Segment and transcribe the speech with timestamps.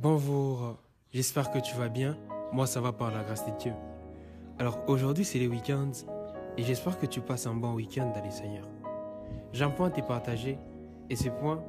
[0.00, 0.76] Bonjour,
[1.12, 2.16] j'espère que tu vas bien.
[2.52, 3.72] Moi, ça va par la grâce de Dieu.
[4.60, 5.90] Alors aujourd'hui, c'est les week-ends
[6.56, 8.68] et j'espère que tu passes un bon week-end dans les Seigneurs.
[9.52, 10.56] J'ai un point à te partager
[11.10, 11.64] et ce point,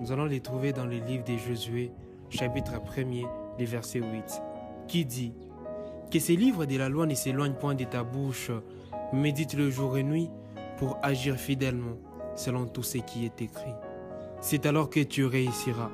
[0.00, 1.90] nous allons les trouver dans le livre des Josué,
[2.28, 3.26] chapitre 1er,
[3.58, 4.40] les versets 8,
[4.86, 5.34] qui dit
[6.12, 8.52] Que ces livres de la loi ne s'éloignent point de ta bouche,
[9.12, 10.30] médite le jour et nuit
[10.76, 11.98] pour agir fidèlement
[12.36, 13.74] selon tout ce qui est écrit.
[14.40, 15.90] C'est alors que tu réussiras.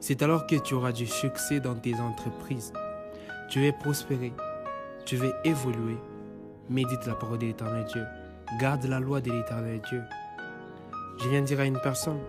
[0.00, 2.72] C'est alors que tu auras du succès dans tes entreprises.
[3.50, 4.32] Tu vas prospérer.
[5.04, 5.96] Tu vas évoluer.
[6.68, 8.04] Médite la parole de l'éternel Dieu.
[8.60, 10.02] Garde la loi de l'éternel Dieu.
[11.18, 12.20] Je viens de dire à une personne,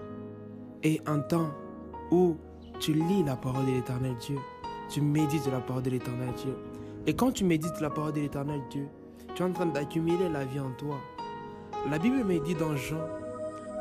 [0.82, 1.52] et un temps
[2.12, 2.38] où
[2.80, 4.38] tu lis la parole de l'éternel Dieu,
[4.90, 6.56] tu médites la parole de l'éternel Dieu.
[7.06, 8.88] Et quand tu médites la parole de l'éternel Dieu,
[9.36, 10.98] tu es en train d'accumuler la vie en toi.
[11.90, 13.06] La Bible me dit dans Jean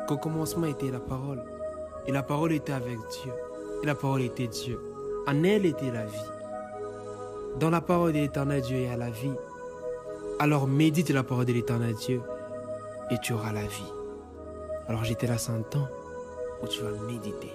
[0.07, 1.43] qu'au commencement était la parole.
[2.05, 3.33] Et la parole était avec Dieu.
[3.81, 4.79] Et la parole était Dieu.
[5.27, 6.31] En elle était la vie.
[7.59, 9.33] Dans la parole de l'éternel Dieu, il y la vie.
[10.39, 12.21] Alors médite la parole de l'éternel Dieu
[13.11, 13.93] et tu auras la vie.
[14.87, 15.87] Alors j'étais là sans temps
[16.61, 17.51] où tu vas méditer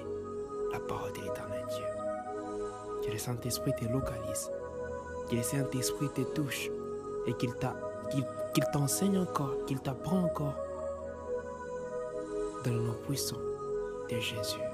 [0.72, 1.84] la parole de l'éternel Dieu.
[3.04, 4.50] Que le Saint-Esprit te localise.
[5.30, 6.70] Que le Saint-Esprit te touche
[7.26, 7.54] et qu'il
[8.72, 10.54] t'enseigne encore, qu'il t'apprend encore
[12.64, 13.36] dans le nom puissant
[14.10, 14.73] de Jésus.